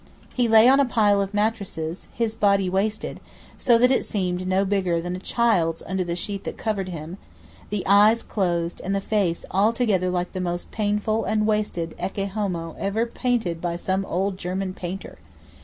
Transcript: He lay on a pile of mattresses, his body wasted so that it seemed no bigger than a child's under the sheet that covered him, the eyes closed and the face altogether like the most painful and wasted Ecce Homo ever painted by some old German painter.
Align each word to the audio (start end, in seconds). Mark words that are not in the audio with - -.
He 0.33 0.47
lay 0.47 0.67
on 0.67 0.79
a 0.79 0.85
pile 0.85 1.21
of 1.21 1.31
mattresses, 1.31 2.07
his 2.11 2.33
body 2.33 2.67
wasted 2.71 3.19
so 3.59 3.77
that 3.77 3.91
it 3.91 4.03
seemed 4.03 4.47
no 4.47 4.65
bigger 4.65 4.99
than 4.99 5.15
a 5.15 5.19
child's 5.19 5.83
under 5.85 6.03
the 6.03 6.15
sheet 6.15 6.43
that 6.45 6.57
covered 6.57 6.89
him, 6.89 7.19
the 7.69 7.85
eyes 7.85 8.23
closed 8.23 8.81
and 8.83 8.95
the 8.95 8.99
face 8.99 9.45
altogether 9.51 10.09
like 10.09 10.33
the 10.33 10.41
most 10.41 10.71
painful 10.71 11.25
and 11.25 11.45
wasted 11.45 11.93
Ecce 11.99 12.29
Homo 12.31 12.75
ever 12.79 13.05
painted 13.05 13.61
by 13.61 13.75
some 13.75 14.03
old 14.05 14.39
German 14.39 14.73
painter. 14.73 15.19